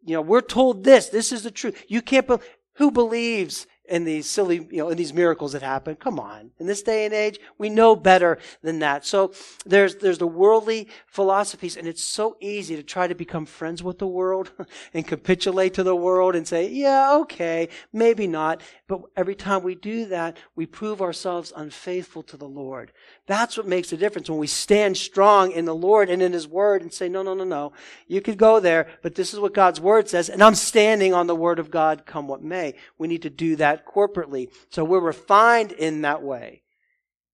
[0.05, 1.09] You know, we're told this.
[1.09, 1.85] This is the truth.
[1.89, 2.45] You can't believe.
[2.75, 5.97] Who believes and these silly, you know, and these miracles that happen.
[5.97, 6.53] Come on.
[6.61, 9.05] In this day and age, we know better than that.
[9.05, 9.33] So
[9.67, 13.99] there's, there's the worldly philosophies, and it's so easy to try to become friends with
[13.99, 14.53] the world
[14.95, 18.63] and capitulate to the world and say, yeah, okay, maybe not.
[18.87, 22.93] But every time we do that, we prove ourselves unfaithful to the Lord.
[23.27, 26.47] That's what makes the difference when we stand strong in the Lord and in His
[26.47, 27.73] Word and say, no, no, no, no.
[28.07, 31.27] You could go there, but this is what God's Word says, and I'm standing on
[31.27, 32.75] the Word of God come what may.
[32.97, 34.49] We need to do that corporately.
[34.71, 36.63] So we're refined in that way.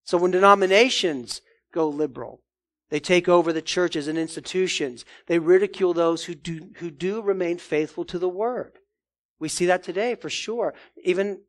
[0.04, 2.40] So when denominations go liberal,
[2.90, 5.04] they take over the churches and institutions.
[5.26, 8.78] They ridicule those who do, who do remain faithful to the word.
[9.40, 10.74] We see that today for sure.
[11.02, 11.40] Even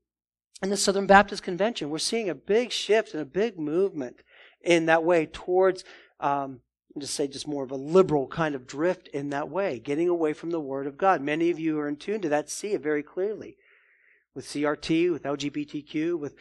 [0.63, 4.23] in the Southern Baptist Convention, we're seeing a big shift and a big movement
[4.62, 5.83] in that way towards,
[6.19, 6.62] um,
[6.97, 10.33] just say, just more of a liberal kind of drift in that way, getting away
[10.33, 11.21] from the Word of God.
[11.21, 13.57] Many of you are in tune to that, see it very clearly
[14.38, 16.36] with CRT, with LGBTQ, with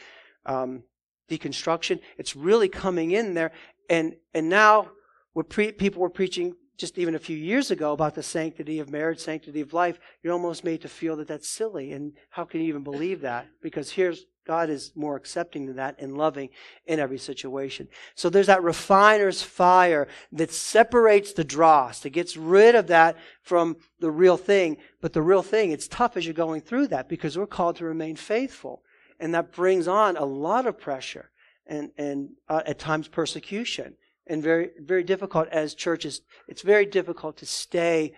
[0.44, 0.82] um,
[1.30, 1.98] deconstruction.
[2.18, 3.52] It's really coming in there.
[3.88, 4.90] And, and now
[5.32, 8.90] what pre- people were preaching just even a few years ago about the sanctity of
[8.90, 11.92] marriage, sanctity of life, you're almost made to feel that that's silly.
[11.92, 13.48] And how can you even believe that?
[13.62, 16.50] Because here's God is more accepting than that and loving
[16.86, 17.88] in every situation.
[18.14, 23.76] So there's that refiner's fire that separates the dross, that gets rid of that from
[23.98, 24.76] the real thing.
[25.00, 27.84] But the real thing, it's tough as you're going through that because we're called to
[27.84, 28.82] remain faithful.
[29.18, 31.30] And that brings on a lot of pressure
[31.66, 33.94] and, and uh, at times persecution.
[34.28, 38.12] And very, very difficult as churches, it's very difficult to stay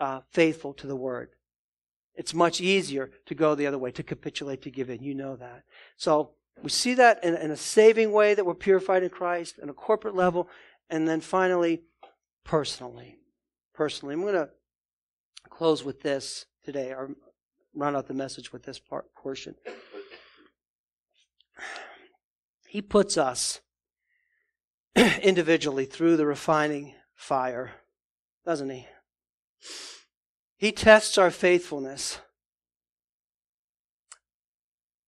[0.00, 1.30] uh, faithful to the word.
[2.14, 5.02] It's much easier to go the other way, to capitulate, to give in.
[5.02, 5.64] You know that.
[5.96, 9.68] So we see that in, in a saving way that we're purified in Christ, on
[9.68, 10.48] a corporate level,
[10.90, 11.82] and then finally,
[12.44, 13.16] personally.
[13.74, 14.14] Personally.
[14.14, 14.50] I'm going to
[15.48, 17.10] close with this today, or
[17.74, 19.54] round out the message with this part, portion.
[22.68, 23.60] He puts us
[24.96, 27.72] individually through the refining fire,
[28.44, 28.86] doesn't he?
[30.62, 32.20] He tests our faithfulness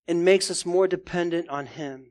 [0.09, 2.11] and makes us more dependent on Him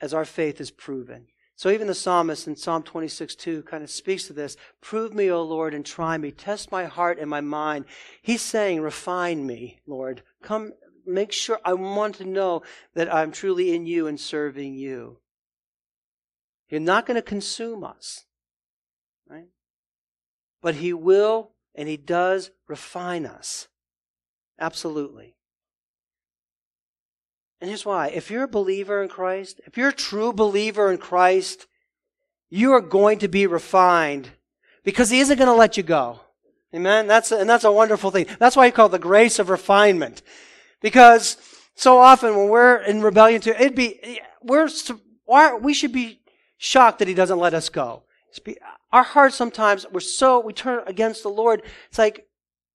[0.00, 1.26] as our faith is proven.
[1.56, 4.56] So even the psalmist in Psalm 26 2 kind of speaks to this.
[4.80, 6.30] Prove me, O Lord, and try me.
[6.30, 7.86] Test my heart and my mind.
[8.22, 10.22] He's saying, refine me, Lord.
[10.44, 10.72] Come,
[11.04, 12.62] make sure I want to know
[12.94, 15.18] that I'm truly in you and serving you.
[16.68, 18.26] You're not going to consume us,
[19.28, 19.48] right?
[20.62, 23.68] But He will and He does refine us.
[24.58, 25.36] Absolutely.
[27.60, 28.08] And here's why.
[28.08, 31.66] If you're a believer in Christ, if you're a true believer in Christ,
[32.50, 34.30] you are going to be refined
[34.82, 36.20] because He isn't going to let you go.
[36.74, 37.06] Amen?
[37.06, 38.26] That's and that's a wonderful thing.
[38.38, 40.22] That's why He called the grace of refinement.
[40.80, 41.36] Because
[41.74, 44.68] so often when we're in rebellion to, it'd be, we're,
[45.58, 46.20] we should be
[46.58, 48.02] shocked that He doesn't let us go.
[48.96, 51.60] Our hearts sometimes, we're so, we turn against the Lord.
[51.90, 52.26] It's like,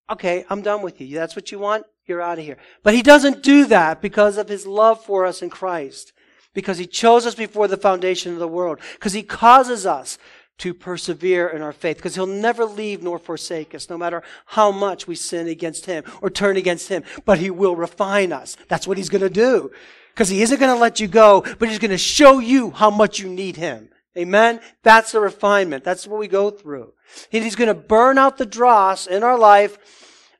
[0.07, 1.15] okay, I'm done with you.
[1.15, 1.83] That's what you want?
[2.05, 2.57] You're out of here.
[2.83, 6.13] But He doesn't do that because of His love for us in Christ.
[6.53, 8.81] Because He chose us before the foundation of the world.
[8.93, 10.19] Because He causes us
[10.59, 11.97] to persevere in our faith.
[11.97, 16.03] Because He'll never leave nor forsake us, no matter how much we sin against Him
[16.21, 17.03] or turn against Him.
[17.25, 18.57] But He will refine us.
[18.67, 19.71] That's what He's going to do.
[20.13, 22.91] Because He isn't going to let you go, but He's going to show you how
[22.91, 23.89] much you need Him.
[24.17, 24.59] Amen?
[24.83, 25.83] That's the refinement.
[25.83, 26.93] That's what we go through.
[27.29, 29.77] He's going to burn out the dross in our life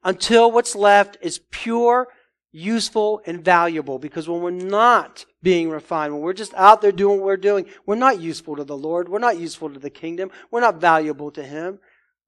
[0.04, 2.08] until what's left is pure,
[2.52, 3.98] useful, and valuable.
[3.98, 7.66] Because when we're not being refined, when we're just out there doing what we're doing,
[7.86, 9.08] we're not useful to the Lord.
[9.08, 10.32] We're not useful to the kingdom.
[10.50, 11.80] We're not valuable to Him.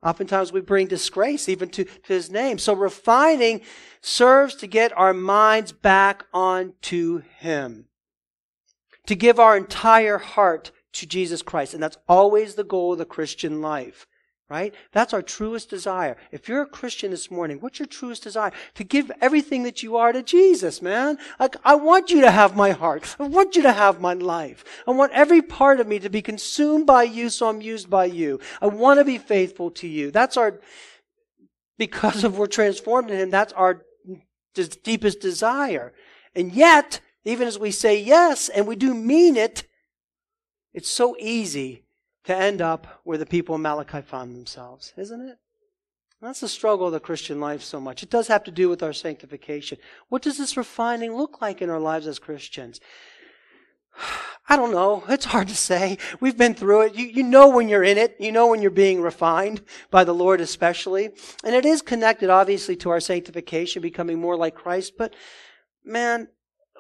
[0.02, 2.58] Oftentimes we bring disgrace even to, to His name.
[2.58, 3.62] So refining
[4.02, 7.86] serves to get our minds back onto Him.
[9.08, 11.74] To give our entire heart to Jesus Christ.
[11.74, 14.08] And that's always the goal of the Christian life,
[14.50, 14.74] right?
[14.92, 16.18] That's our truest desire.
[16.32, 18.52] If you're a Christian this morning, what's your truest desire?
[18.76, 21.18] To give everything that you are to Jesus, man.
[21.40, 23.16] Like, I want you to have my heart.
[23.20, 24.64] I want you to have my life.
[24.88, 28.06] I want every part of me to be consumed by you so I'm used by
[28.06, 28.40] you.
[28.62, 30.12] I want to be faithful to you.
[30.12, 30.60] That's our,
[31.78, 33.82] because of we're transformed in Him, that's our
[34.84, 35.94] deepest desire.
[36.36, 39.64] And yet, even as we say yes, and we do mean it,
[40.74, 41.84] it's so easy
[42.24, 45.38] to end up where the people in Malachi found themselves, isn't it?
[46.24, 48.02] That's the struggle of the Christian life so much.
[48.02, 49.78] It does have to do with our sanctification.
[50.08, 52.80] What does this refining look like in our lives as Christians?
[54.50, 55.04] I don't know.
[55.10, 55.97] It's hard to say.
[56.22, 56.95] We've been through it.
[56.95, 58.16] You, you know when you're in it.
[58.20, 61.10] You know when you're being refined by the Lord especially.
[61.43, 64.93] And it is connected obviously to our sanctification, becoming more like Christ.
[64.97, 65.14] But
[65.84, 66.30] man,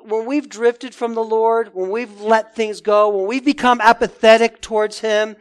[0.05, 4.61] when we've drifted from the Lord, when we've let things go, when we've become apathetic
[4.61, 5.35] towards Him,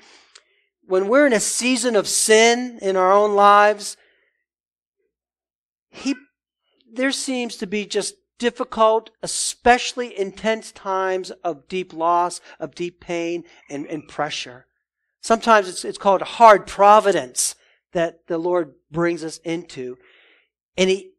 [0.85, 3.97] when we're in a season of sin in our own lives,
[5.91, 6.15] He,
[6.93, 13.45] there seems to be just difficult, especially intense times of deep loss, of deep pain
[13.71, 14.67] and, and pressure.
[15.21, 17.55] Sometimes it's, it's called hard providence
[17.93, 19.97] that the Lord brings us into.
[20.77, 21.12] And he,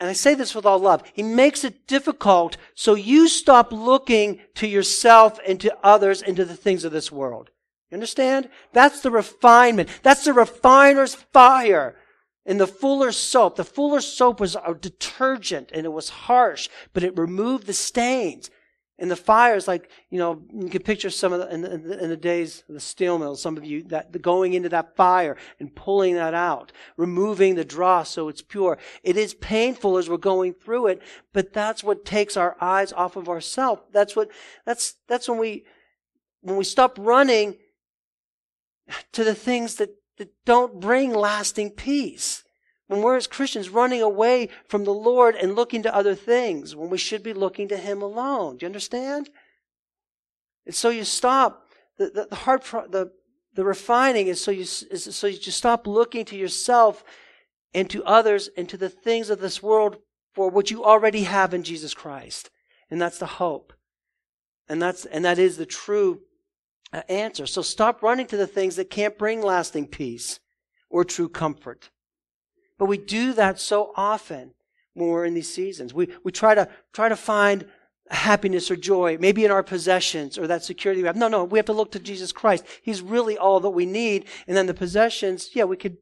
[0.00, 4.40] and I say this with all love, he makes it difficult so you stop looking
[4.54, 7.50] to yourself and to others and to the things of this world.
[7.90, 8.48] You understand?
[8.72, 9.90] That's the refinement.
[10.02, 11.96] That's the refiner's fire.
[12.46, 17.02] In the Fuller soap, the Fuller soap was a detergent and it was harsh, but
[17.02, 18.50] it removed the stains.
[19.00, 22.10] And the fires, like, you know, you can picture some of the, in the, in
[22.10, 25.74] the days of the steel mills, some of you, that going into that fire and
[25.74, 28.78] pulling that out, removing the dross so it's pure.
[29.02, 33.16] It is painful as we're going through it, but that's what takes our eyes off
[33.16, 33.82] of ourselves.
[33.90, 34.30] That's what,
[34.64, 35.64] that's, that's when we,
[36.42, 37.56] when we stop running
[39.12, 39.90] to the things that
[40.20, 42.44] that don't bring lasting peace.
[42.90, 46.90] When we're as Christians running away from the Lord and looking to other things, when
[46.90, 48.56] we should be looking to Him alone.
[48.56, 49.30] Do you understand?
[50.66, 51.68] And so you stop.
[51.98, 53.12] The, the, the hard, pro- the,
[53.54, 57.04] the refining is so you, is so you just stop looking to yourself
[57.72, 59.98] and to others and to the things of this world
[60.34, 62.50] for what you already have in Jesus Christ.
[62.90, 63.72] And that's the hope.
[64.68, 66.22] And that's, and that is the true
[66.92, 67.46] uh, answer.
[67.46, 70.40] So stop running to the things that can't bring lasting peace
[70.88, 71.90] or true comfort.
[72.80, 74.54] But we do that so often
[74.94, 75.94] when we're in these seasons.
[75.94, 77.66] We, we try to, try to find
[78.10, 81.14] happiness or joy, maybe in our possessions or that security we have.
[81.14, 82.64] No, no, we have to look to Jesus Christ.
[82.82, 84.24] He's really all that we need.
[84.48, 85.98] And then the possessions, yeah, we could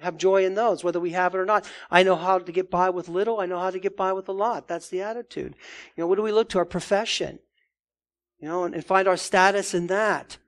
[0.00, 1.66] have joy in those, whether we have it or not.
[1.90, 3.40] I know how to get by with little.
[3.40, 4.68] I know how to get by with a lot.
[4.68, 5.54] That's the attitude.
[5.96, 6.58] You know, what do we look to?
[6.58, 7.38] Our profession
[8.40, 10.38] you know, and, and find our status in that.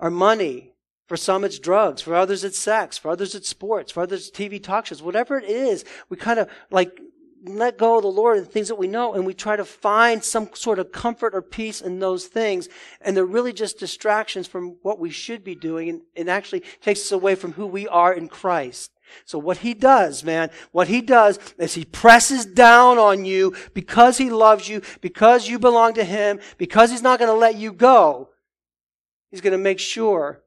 [0.00, 0.72] Our money.
[1.08, 2.02] For some, it's drugs.
[2.02, 2.98] For others, it's sex.
[2.98, 3.90] For others, it's sports.
[3.90, 5.02] For others, it's TV talk shows.
[5.02, 7.00] Whatever it is, we kind of like
[7.44, 10.22] let go of the Lord and things that we know, and we try to find
[10.22, 12.68] some sort of comfort or peace in those things.
[13.00, 17.00] And they're really just distractions from what we should be doing, and, and actually takes
[17.00, 18.90] us away from who we are in Christ.
[19.24, 24.18] So what he does, man, what he does is he presses down on you because
[24.18, 27.72] he loves you, because you belong to him, because he's not going to let you
[27.72, 28.28] go.
[29.30, 30.42] He's going to make sure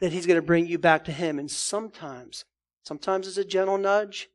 [0.00, 1.38] that he's going to bring you back to him.
[1.38, 2.44] And sometimes,
[2.82, 4.28] sometimes it's a gentle nudge.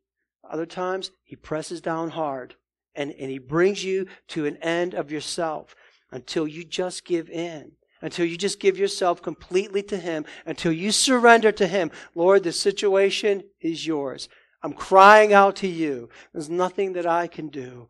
[0.49, 2.55] Other times he presses down hard
[2.93, 5.75] and, and he brings you to an end of yourself
[6.11, 10.91] until you just give in until you just give yourself completely to Him, until you
[10.91, 11.89] surrender to Him.
[12.13, 14.29] Lord, the situation is yours.
[14.61, 16.09] I'm crying out to you.
[16.31, 17.89] There's nothing that I can do.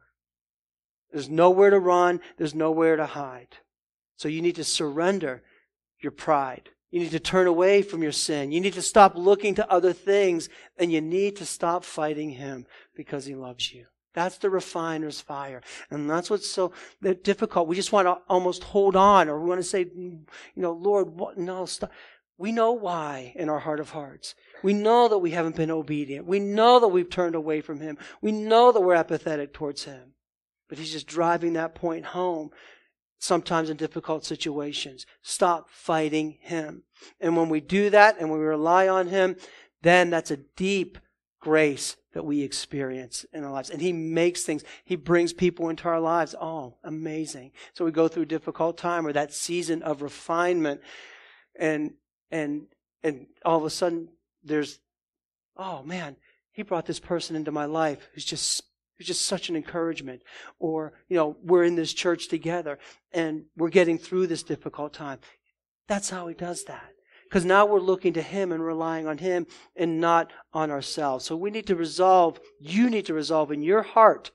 [1.11, 2.21] There's nowhere to run.
[2.38, 3.57] There's nowhere to hide.
[4.17, 5.43] So you need to surrender
[5.99, 6.69] your pride.
[6.96, 8.54] You need to turn away from your sin.
[8.54, 12.66] You need to stop looking to other things and you need to stop fighting Him
[12.96, 13.88] because He loves you.
[14.14, 15.62] That's the refiner's fire.
[15.91, 16.72] And that's what's so
[17.24, 17.68] difficult.
[17.68, 20.26] We just want to almost hold on or we want to say, you
[20.56, 21.38] know, Lord, what?
[21.38, 21.91] no, stop.
[22.38, 24.34] We know why in our heart of hearts.
[24.64, 26.26] We know that we haven't been obedient.
[26.26, 27.98] We know that we've turned away from Him.
[28.22, 30.14] We know that we're apathetic towards Him.
[30.70, 32.52] But He's just driving that point home
[33.20, 35.05] sometimes in difficult situations.
[35.22, 36.84] Stop fighting Him.
[37.20, 39.36] And when we do that and we rely on Him,
[39.82, 40.97] then that's a deep
[41.39, 43.70] grace that we experience in our lives.
[43.70, 46.34] And He makes things, He brings people into our lives.
[46.39, 47.51] Oh, amazing.
[47.74, 50.82] So we go through a difficult time or that season of refinement
[51.57, 51.93] and,
[52.32, 52.68] and,
[53.03, 54.09] and all of a sudden
[54.43, 54.80] there's,
[55.57, 56.16] oh man,
[56.51, 58.63] He brought this person into my life who's just
[58.98, 60.22] who's just such an encouragement.
[60.60, 62.80] Or, you know, we're in this church together
[63.12, 65.20] and we're getting through this difficult time.
[65.88, 66.89] That's how he does that.
[67.26, 71.26] Because now we're looking to Him and relying on Him and not on ourselves.
[71.26, 74.32] So we need to resolve, you need to resolve in your heart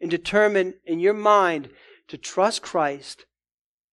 [0.00, 1.70] and determine in your mind
[2.08, 3.24] to trust Christ,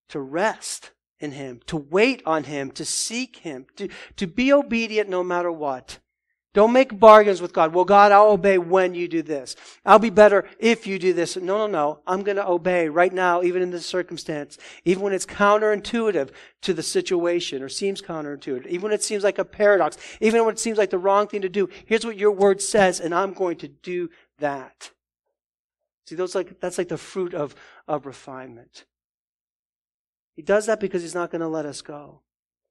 [0.09, 5.07] to rest in Him, to wait on Him, to seek Him, to, to be obedient
[5.07, 5.99] no matter what.
[6.55, 7.73] Don't make bargains with God.
[7.73, 9.57] Well, God, I'll obey when you do this.
[9.85, 11.35] I'll be better if you do this.
[11.35, 11.99] No, no, no.
[12.07, 16.29] I'm going to obey right now, even in this circumstance, even when it's counterintuitive
[16.61, 20.53] to the situation or seems counterintuitive, even when it seems like a paradox, even when
[20.53, 21.67] it seems like the wrong thing to do.
[21.85, 24.91] Here's what your word says, and I'm going to do that.
[26.07, 27.53] See, those like, that's like the fruit of,
[27.85, 28.85] of refinement.
[30.37, 32.21] He does that because he's not going to let us go.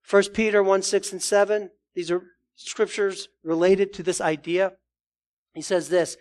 [0.08, 1.70] 1 Peter 1, 6 and 7.
[1.94, 2.22] These are
[2.56, 4.72] scriptures related to this idea.
[5.54, 6.16] He says this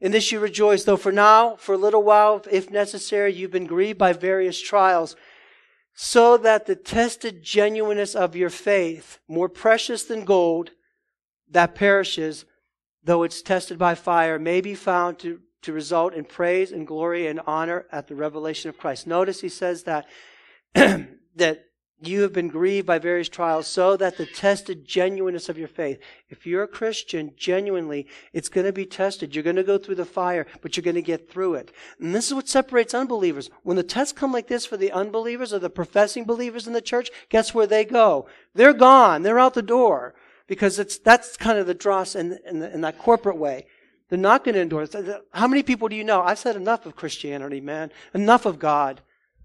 [0.00, 3.66] In this you rejoice, though for now, for a little while, if necessary, you've been
[3.66, 5.16] grieved by various trials,
[5.94, 10.70] so that the tested genuineness of your faith, more precious than gold
[11.50, 12.44] that perishes,
[13.02, 17.26] though it's tested by fire, may be found to, to result in praise and glory
[17.26, 19.06] and honor at the revelation of Christ.
[19.06, 20.06] Notice he says that,
[20.74, 21.64] that
[22.06, 25.98] you have been grieved by various trials so that the tested genuineness of your faith.
[26.28, 29.34] If you're a Christian, genuinely, it's going to be tested.
[29.34, 31.72] You're going to go through the fire, but you're going to get through it.
[31.98, 33.50] And this is what separates unbelievers.
[33.62, 36.80] When the tests come like this for the unbelievers or the professing believers in the
[36.80, 38.26] church, guess where they go?
[38.54, 39.22] They're gone.
[39.22, 40.14] They're out the door
[40.46, 43.66] because it's, that's kind of the dross in, in, the, in that corporate way.
[44.08, 44.94] They're not going to endure it.
[45.32, 46.22] How many people do you know?
[46.22, 47.90] I've said enough of Christianity, man.
[48.12, 49.00] Enough of God.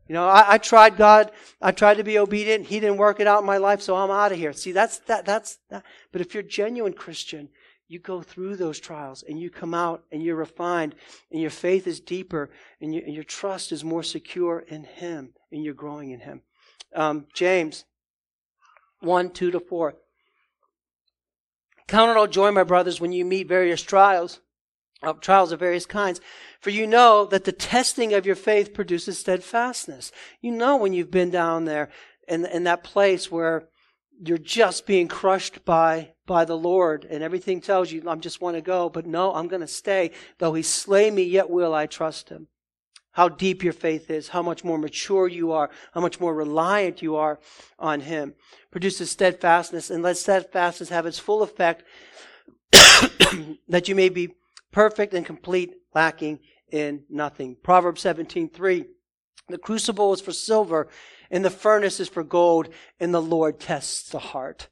[0.09, 1.31] You know, I, I, tried God.
[1.61, 2.65] I tried to be obedient.
[2.65, 4.53] He didn't work it out in my life, so I'm out of here.
[4.53, 5.23] See, that's that.
[5.23, 5.83] That's that.
[6.11, 7.47] But if you're a genuine Christian,
[7.87, 10.95] you go through those trials and you come out and you're refined
[11.31, 12.49] and your faith is deeper
[12.81, 16.41] and, you, and your trust is more secure in Him and you're growing in Him.
[16.95, 17.85] Um, James
[19.01, 19.95] one two to four.
[21.87, 24.41] Count it all joy, my brothers, when you meet various trials
[25.01, 26.19] of trials of various kinds.
[26.59, 30.11] For you know that the testing of your faith produces steadfastness.
[30.41, 31.89] You know when you've been down there
[32.27, 33.69] in, in that place where
[34.21, 38.57] you're just being crushed by, by the Lord and everything tells you, I just want
[38.57, 40.11] to go, but no, I'm going to stay.
[40.39, 42.47] Though he slay me, yet will I trust him.
[43.13, 47.01] How deep your faith is, how much more mature you are, how much more reliant
[47.01, 47.39] you are
[47.77, 48.35] on him.
[48.71, 51.83] Produces steadfastness and let steadfastness have its full effect
[53.67, 54.29] that you may be
[54.71, 56.39] perfect and complete, lacking
[56.71, 57.55] in nothing.
[57.61, 58.85] Proverbs 17:3.
[59.47, 60.87] The crucible is for silver,
[61.31, 64.69] and the furnace is for gold, and the Lord tests the heart.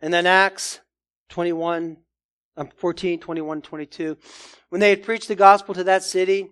[0.00, 0.80] And then Acts
[1.28, 1.98] 21,
[2.56, 4.16] um, 14, 21, 22.
[4.70, 6.48] When they had preached the gospel to that city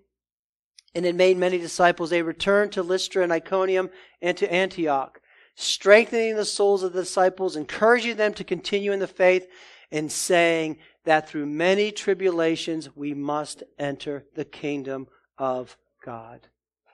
[0.93, 3.89] and had made many disciples, they returned to Lystra and Iconium
[4.21, 5.19] and to Antioch,
[5.55, 9.47] strengthening the souls of the disciples, encouraging them to continue in the faith,
[9.91, 10.77] and saying,
[11.09, 15.07] that through many tribulations we must enter the kingdom
[15.39, 15.75] of
[16.05, 16.47] God.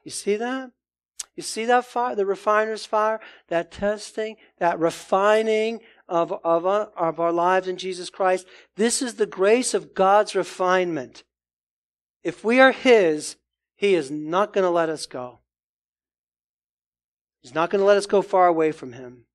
[0.06, 0.72] You see that?
[1.36, 3.20] You see that fire, the refiner's fire,
[3.50, 8.48] that testing, that refining of, of, uh, of our lives in Jesus Christ.
[8.78, 11.24] This is the grace of God's refinement.
[12.24, 13.36] If we are His,
[13.76, 15.40] He is not going to let us go.
[17.42, 19.26] He's not going to let us go far away from Him.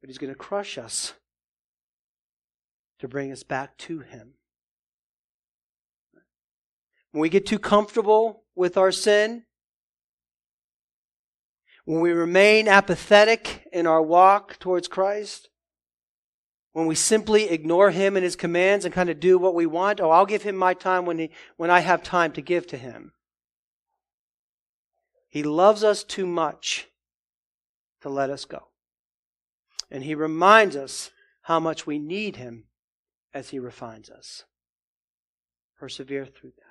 [0.00, 1.14] But He's going to crush us
[3.00, 4.34] to bring us back to Him.
[7.12, 9.44] When we get too comfortable with our sin,
[11.84, 15.48] when we remain apathetic in our walk towards Christ,
[16.72, 20.00] when we simply ignore Him and His commands and kind of do what we want,
[20.00, 22.76] oh, I'll give Him my time when, he, when I have time to give to
[22.76, 23.12] Him.
[25.28, 26.88] He loves us too much
[28.02, 28.69] to let us go.
[29.90, 31.10] And He reminds us
[31.42, 32.64] how much we need Him
[33.34, 34.44] as He refines us.
[35.78, 36.69] Persevere through that.